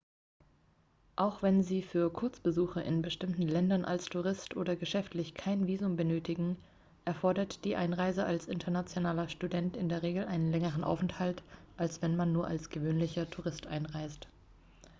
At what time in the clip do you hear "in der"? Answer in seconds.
9.77-10.01